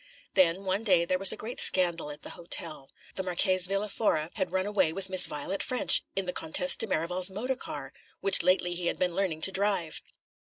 [0.33, 2.89] Then, one day, there was a great scandal at the hotel.
[3.13, 6.87] The Marchese Villa Fora had run away with Miss Violet Ffrench, in the Comtesse de
[6.87, 10.01] Merival's motor car, which lately he had been learning to drive.